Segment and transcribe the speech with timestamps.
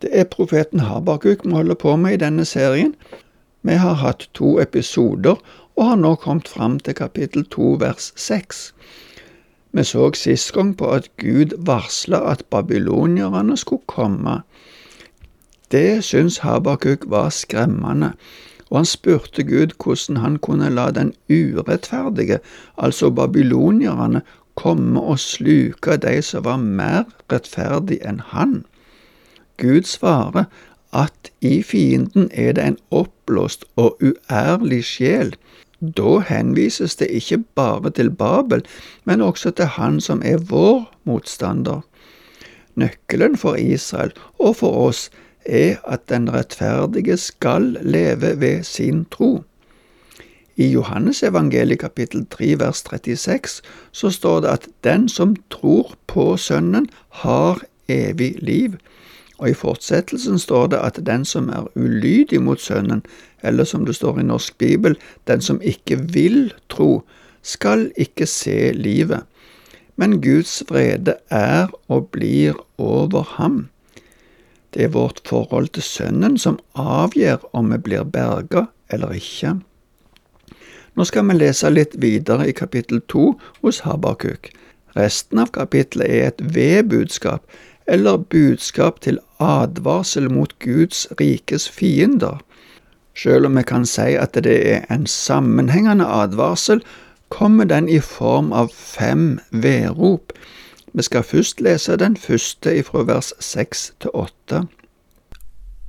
[0.00, 2.94] Det er profeten Habakuk vi holder på med i denne serien.
[3.62, 5.36] Vi har hatt to episoder
[5.76, 8.70] og har nå kommet fram til kapittel to vers seks.
[9.72, 14.40] Vi så sist gang på at Gud varsla at babylonierne skulle komme.
[15.70, 18.12] Det syntes Habakuk var skremmende,
[18.70, 22.40] og han spurte Gud hvordan han kunne la den urettferdige,
[22.78, 24.22] altså babylonierne,
[24.54, 28.64] komme og sluke de som var mer rettferdig enn han.
[29.60, 30.48] Gud svarer
[30.92, 35.34] at i fienden er det en oppblåst og uærlig sjel.
[35.80, 38.64] Da henvises det ikke bare til Babel,
[39.04, 41.80] men også til han som er vår motstander.
[42.74, 45.08] Nøkkelen for Israel og for oss
[45.44, 49.42] er at den rettferdige skal leve ved sin tro.
[50.56, 56.36] I Johannes evangeliet kapittel 3 vers 36 så står det at den som tror på
[56.36, 56.90] Sønnen,
[57.24, 58.76] har evig liv.
[59.40, 63.00] Og i fortsettelsen står det at den som er ulydig mot Sønnen,
[63.42, 67.02] eller som det står i Norsk Bibel, den som ikke vil tro,
[67.42, 69.24] skal ikke se livet.
[69.96, 73.68] Men Guds vrede er og blir over ham.
[74.74, 79.56] Det er vårt forhold til Sønnen som avgjør om vi blir berga eller ikke.
[80.94, 84.50] Nå skal vi lese litt videre i kapittel to hos Habakuk.
[84.96, 87.44] Resten av kapittelet er et vedbudskap,
[87.90, 92.38] eller budskap til advarsel mot Guds rikes fiender.
[93.16, 96.82] Selv om vi kan si at det er en sammenhengende advarsel,
[97.28, 100.32] kommer den i form av fem vedrop.
[100.92, 104.64] Vi skal først lese den første ifra vers seks til åtte.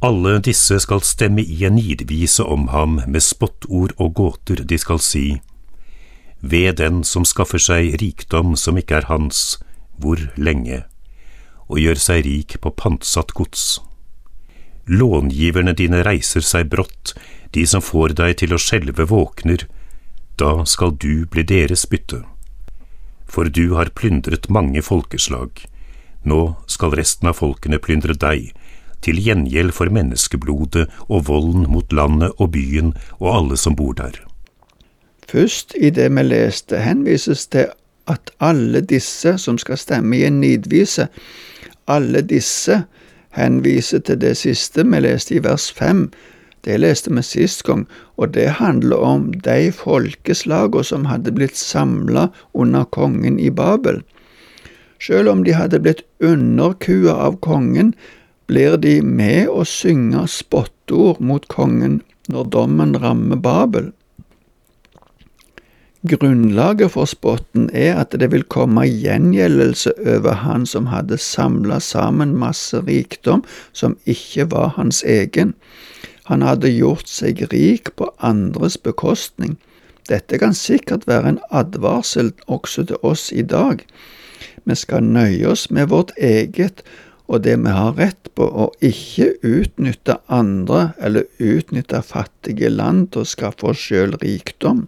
[0.01, 4.99] Alle disse skal stemme i en nidvise om ham med spottord og gåter, de skal
[4.99, 5.41] si,
[6.41, 9.59] ved den som skaffer seg rikdom som ikke er hans,
[10.01, 10.81] hvor lenge,
[11.71, 13.79] og gjør seg rik på pantsatt gods.
[14.91, 17.13] Långiverne dine reiser seg brått,
[17.55, 19.63] de som får deg til å skjelve våkner,
[20.39, 22.23] da skal du bli deres bytte.
[23.31, 25.63] For du har plyndret mange folkeslag,
[26.27, 28.51] nå skal resten av folkene plyndre deg,
[29.01, 34.19] til gjengjeld for menneskeblodet og volden mot landet og byen og alle som bor der.
[35.31, 37.71] Først i det vi leste, henvises til
[38.11, 41.07] at alle disse som skal stemme i en nidvise,
[41.87, 42.83] alle disse
[43.37, 46.09] henviser til det siste vi leste i vers fem.
[46.61, 52.27] Det leste vi sist gang, og det handler om de folkeslagene som hadde blitt samla
[52.53, 54.03] under kongen i Babel.
[55.01, 57.95] Selv om de hadde blitt underkua av kongen,
[58.51, 63.89] blir de med å synge spottord mot kongen når dommen rammer Babel.
[66.07, 72.33] Grunnlaget for spotten er at det vil komme gjengjeldelse over han som hadde samla sammen
[72.41, 75.53] masse rikdom som ikke var hans egen.
[76.25, 79.59] Han hadde gjort seg rik på andres bekostning.
[80.09, 83.85] Dette kan sikkert være en advarsel også til oss i dag.
[84.65, 86.81] Vi skal nøye oss med vårt eget
[87.31, 93.23] og det vi har rett på, og ikke utnytte andre eller utnytte fattige land til
[93.23, 94.87] å skaffe oss sjøl rikdom.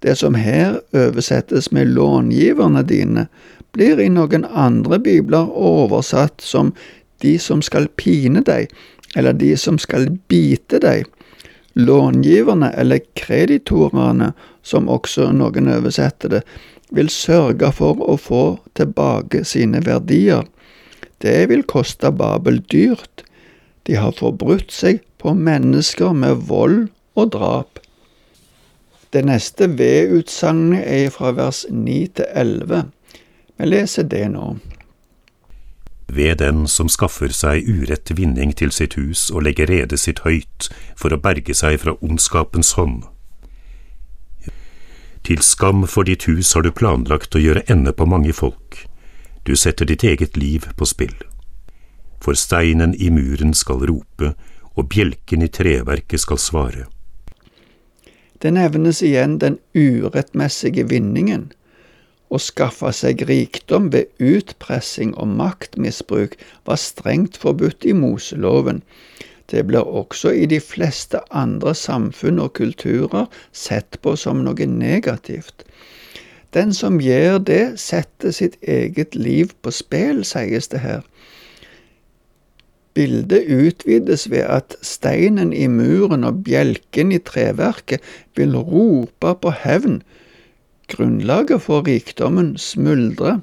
[0.00, 3.26] Det som her oversettes med långiverne dine,
[3.72, 6.72] blir i noen andre bibler oversatt som
[7.22, 8.70] de som skal pine deg,
[9.16, 11.04] eller de som skal bite deg.
[11.78, 16.42] Långiverne, eller kreditorene, som også noen oversetter det,
[16.90, 18.44] vil sørge for å få
[18.74, 20.48] tilbake sine verdier.
[21.22, 23.22] Det vil koste Babel dyrt.
[23.86, 27.78] De har forbrutt seg på mennesker med vold og drap.
[29.12, 32.82] Det neste V-utsagnet er fra vers 9 til 11.
[33.58, 34.52] Vi leser det nå.
[36.06, 40.68] Ved den som skaffer seg urett vinning til sitt hus og legger redet sitt høyt
[40.98, 43.02] for å berge seg fra ondskapens hånd.
[45.26, 48.78] Til skam for ditt hus har du planlagt å gjøre ende på mange folk.
[49.42, 51.18] Du setter ditt eget liv på spill.
[52.22, 54.34] For steinen i muren skal rope,
[54.78, 56.86] og bjelken i treverket skal svare.
[58.42, 61.50] Det nevnes igjen den urettmessige vinningen.
[62.30, 66.36] Å skaffe seg rikdom ved utpressing og maktmisbruk
[66.68, 68.80] var strengt forbudt i Moseloven.
[69.50, 75.66] Det blir også i de fleste andre samfunn og kulturer sett på som noe negativt.
[76.54, 81.02] Den som gjør det, setter sitt eget liv på spill, sies det her.
[82.94, 88.02] Bildet utvides ved at steinen i muren og bjelken i treverket
[88.36, 90.00] vil rope på hevn.
[90.90, 93.38] Grunnlaget for rikdommen smuldrer.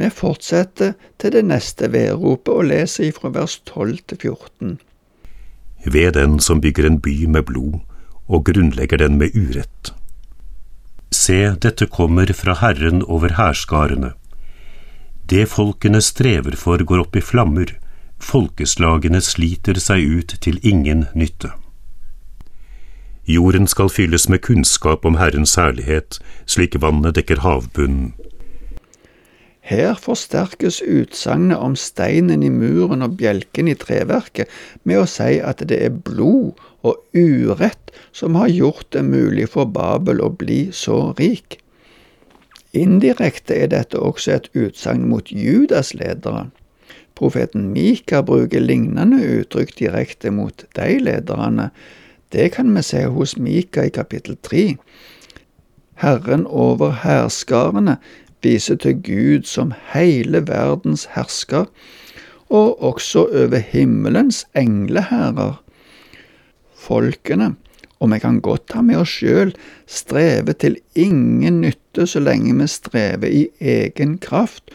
[0.00, 4.78] Vi fortsetter til det neste vedropet og leser ifra vers 12 til 14.
[5.84, 7.78] Ved den som bygger en by med blod
[8.26, 9.92] og grunnlegger den med urett.
[11.14, 14.14] Se, dette kommer fra Herren over hærskarene.
[15.30, 17.70] Det folkene strever for, går opp i flammer,
[18.24, 21.52] folkeslagene sliter seg ut til ingen nytte.
[23.24, 28.12] Jorden skal fylles med kunnskap om Herrens herlighet, slik vannet dekker havbunnen.
[29.64, 34.50] Her forsterkes utsagnet om steinen i muren og bjelken i treverket
[34.84, 39.64] med å si at det er blod og urett som har gjort det mulig for
[39.64, 41.56] Babel å bli så rik.
[42.76, 46.50] Indirekte er dette også et utsagn mot Judas ledere.
[47.14, 51.70] Profeten Mika bruker lignende uttrykk direkte mot de lederne.
[52.34, 54.74] Det kan vi se hos Mika i kapittel tre.
[56.02, 57.98] Herren over hærskarene
[58.42, 61.68] viser til Gud som hele verdens hersker,
[62.50, 65.60] og også over himmelens engleherrer.
[66.84, 67.54] Folkene,
[68.00, 69.54] og vi kan godt ta med oss sjøl,
[69.86, 74.74] strever til ingen nytte så lenge vi strever i egen kraft,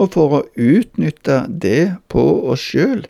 [0.00, 3.04] og for å utnytte det på oss sjøl.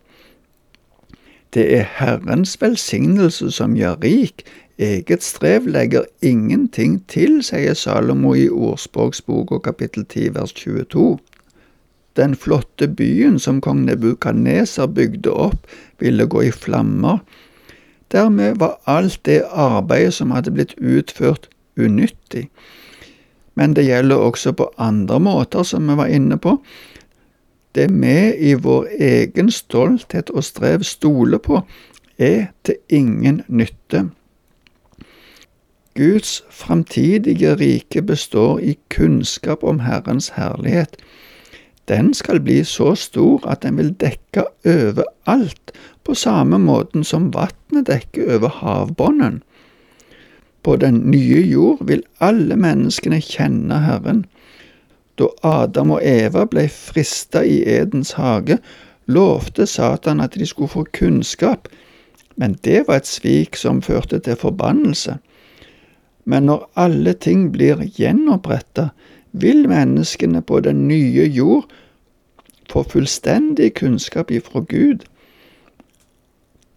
[1.55, 4.45] Det er Herrens velsignelse som gjør rik,
[4.81, 11.19] Eget strev legger ingenting til, sier Salomo i Ordspråksboka kapittel 10 vers 22.
[12.17, 15.69] Den flotte byen som kong Nebukaneser bygde opp,
[16.01, 17.21] ville gå i flammer.
[18.09, 22.49] Dermed var alt det arbeidet som hadde blitt utført, unyttig.
[23.55, 26.59] Men det gjelder også på andre måter, som vi var inne på.
[27.75, 28.17] Det vi
[28.51, 31.63] i vår egen stolthet og strev stoler på,
[32.19, 34.11] er til ingen nytte.
[35.95, 40.97] Guds framtidige rike består i kunnskap om Herrens herlighet.
[41.89, 45.73] Den skal bli så stor at den vil dekke overalt,
[46.05, 49.43] på samme måten som vannet dekker over havbunnen.
[50.63, 54.25] På den nye jord vil alle menneskene kjenne Herren.
[55.17, 58.59] Da Adam og Eva ble frista i Edens hage,
[59.09, 61.69] lovte Satan at de skulle få kunnskap,
[62.37, 65.19] men det var et svik som førte til forbannelse.
[66.25, 68.91] Men når alle ting blir gjenoppretta,
[69.33, 71.69] vil menneskene på den nye jord
[72.71, 75.05] få fullstendig kunnskap ifra Gud.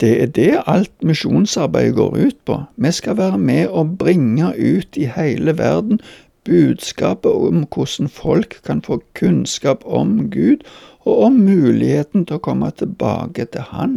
[0.04, 2.58] Det er det alt misjonsarbeidet går ut på.
[2.76, 6.02] Vi skal være med å bringe ut i hele verden
[6.44, 10.68] budskapet om hvordan folk kan få kunnskap om Gud,
[11.08, 13.96] og om muligheten til å komme tilbake til Han.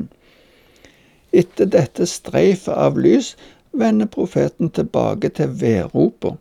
[1.35, 3.35] Etter dette streifet av lys
[3.75, 6.37] vender profeten tilbake til vedropa.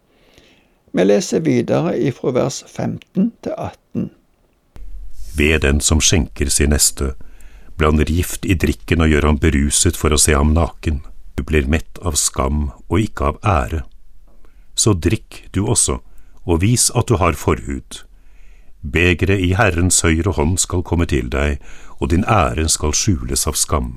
[0.94, 4.12] Vi leser videre ifra vers 15 til 18.
[5.38, 7.16] Ved den som skjenker sin neste,
[7.78, 11.02] blander gift i drikken og gjør ham beruset for å se ham naken.
[11.36, 13.84] Du blir mett av skam og ikke av ære.
[14.76, 16.00] Så drikk du også,
[16.46, 18.04] og vis at du har forhud.
[18.82, 21.60] Begeret i Herrens høyre hånd skal komme til deg,
[22.00, 23.96] og din ære skal skjules av skam.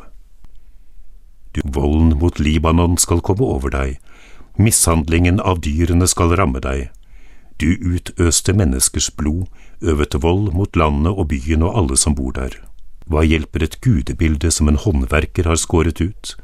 [1.64, 3.98] Volden mot Libanon skal komme over deg,
[4.58, 6.88] mishandlingen av dyrene skal ramme deg.
[7.58, 9.48] Du utøste menneskers blod,
[9.82, 12.67] øvet vold mot landet og byen og alle som bor der.
[13.08, 16.34] Hva hjelper et gudebilde som en håndverker har skåret ut?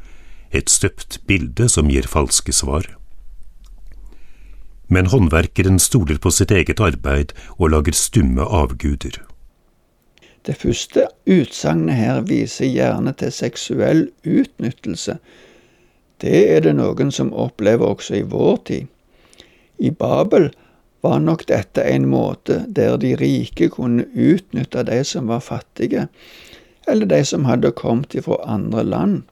[0.48, 2.86] Et støpt bilde som gir falske svar?
[4.88, 9.20] Men håndverkeren stoler på sitt eget arbeid og lager stumme avguder.
[10.44, 15.18] Det første utsagnet her viser gjerne til seksuell utnyttelse.
[16.20, 18.88] Det er det noen som opplever også i vår tid.
[19.84, 20.48] I Babel
[21.04, 26.08] var nok dette en måte der de rike kunne utnytte de som var fattige,
[26.86, 29.22] eller de som hadde kommet fra andre land.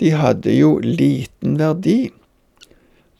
[0.00, 2.10] De hadde jo liten verdi.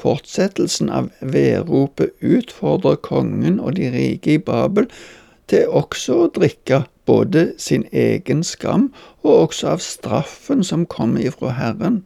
[0.00, 4.88] Fortsettelsen av vedropet utfordrer kongen og de rike i Babel
[5.50, 8.88] til også å drikke både sin egen skam
[9.22, 12.04] og også av straffen som kommer ifra Herren.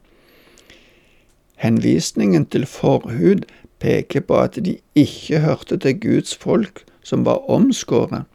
[1.61, 3.45] Henvisningen til forhud
[3.79, 8.25] peker på at de ikke hørte til Guds folk som var omskåret.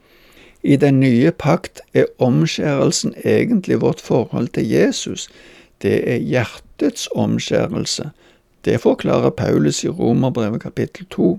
[0.63, 5.29] I den nye pakt er omskjærelsen egentlig vårt forhold til Jesus.
[5.83, 8.11] Det er hjertets omskjærelse.
[8.65, 11.39] Det forklarer Paulus i Romerbrevet kapittel 2.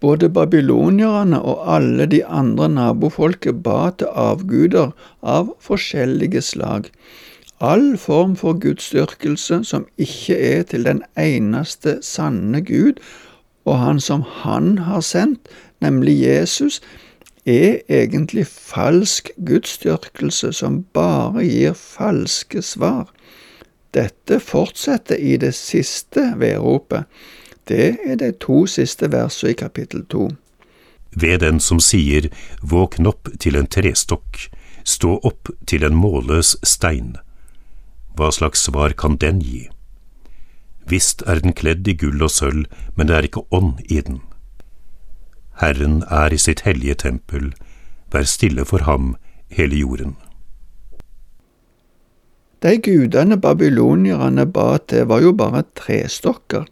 [0.00, 6.90] Både babylonierne og alle de andre nabofolket ba til avguder av forskjellige slag.
[7.60, 13.00] All form for gudsdyrkelse som ikke er til den eneste sanne Gud,
[13.64, 15.48] og han som han har sendt,
[15.80, 16.82] nemlig Jesus,
[17.44, 23.10] er egentlig falsk gudsdyrkelse som bare gir falske svar.
[23.94, 27.04] Dette fortsetter i det siste vedropet.
[27.68, 30.30] Det er de to siste versene i kapittel to.
[31.14, 32.26] Ved den som sier
[32.60, 34.48] våkn opp til en trestokk,
[34.84, 37.14] stå opp til en målløs stein.
[38.18, 39.68] Hva slags svar kan den gi?
[40.90, 44.20] Visst er den kledd i gull og sølv, men det er ikke ånd i den.
[45.60, 47.52] Herren er i sitt hellige tempel,
[48.12, 49.14] vær stille for ham,
[49.50, 50.16] hele jorden.
[52.62, 56.64] De gudene babylonierne ba til, var jo bare trestokker.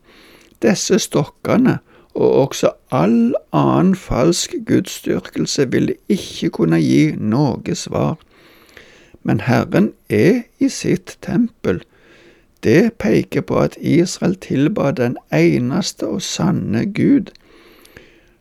[0.62, 1.78] Disse stokkene,
[2.14, 8.16] og også all annen falsk gudsdyrkelse, ville ikke kunne gi noe svar.
[9.22, 11.82] Men Herren er i sitt tempel,
[12.62, 17.32] det peker på at Israel tilba den eneste og sanne Gud.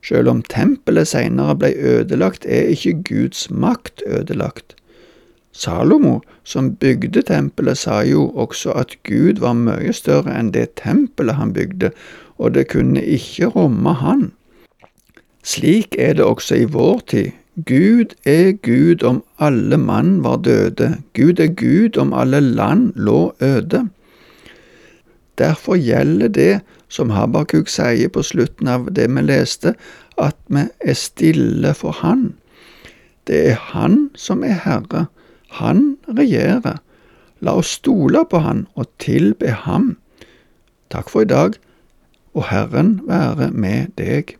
[0.03, 4.75] Selv om tempelet senere ble ødelagt, er ikke Guds makt ødelagt.
[5.51, 11.37] Salomo, som bygde tempelet, sa jo også at Gud var mye større enn det tempelet
[11.37, 11.91] han bygde,
[12.39, 14.31] og det kunne ikke romme han.
[15.43, 17.31] Slik er det også i vår tid.
[17.67, 23.33] Gud er Gud om alle mann var døde, Gud er Gud om alle land lå
[23.41, 23.89] øde.
[25.39, 26.61] Derfor gjelder det
[26.91, 29.75] som Habakuk sier på slutten av det vi leste,
[30.19, 32.33] at vi er stille for Han.
[33.27, 35.07] Det er Han som er Herre.
[35.61, 36.81] Han regjerer.
[37.41, 39.95] La oss stole på Han og tilbe Ham.
[40.91, 41.55] Takk for i dag,
[42.35, 44.35] og Herren være med deg.